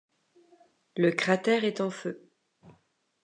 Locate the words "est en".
1.63-1.91